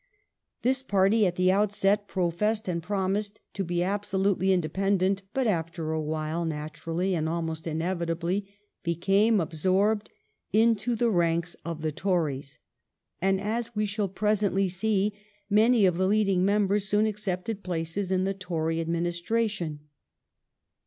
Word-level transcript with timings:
This 0.63 0.81
party 0.81 1.27
at 1.27 1.35
the 1.35 1.51
outset 1.51 2.07
professed 2.07 2.67
and 2.67 2.81
promised 2.81 3.39
to 3.53 3.63
be 3.63 3.83
absolutely 3.83 4.51
independent, 4.51 5.21
but 5.31 5.45
after 5.45 5.91
a 5.91 6.01
while, 6.01 6.43
naturally 6.43 7.13
and 7.13 7.29
almost 7.29 7.67
inevitably, 7.67 8.47
became 8.81 9.39
absorbed 9.39 10.09
into 10.51 10.95
the 10.95 11.11
ranks 11.11 11.55
of 11.63 11.83
the 11.83 11.91
Tories; 11.91 12.57
and, 13.21 13.39
as 13.39 13.75
we 13.75 13.85
shall 13.85 14.07
presently 14.09 14.67
see, 14.67 15.13
many 15.51 15.85
of 15.85 15.97
its 15.97 16.01
leading 16.03 16.43
members 16.43 16.87
soon 16.87 17.05
accepted 17.05 17.61
places 17.61 18.09
in 18.09 18.23
the 18.23 18.33
Tory 18.33 18.81
administration. 18.81 19.81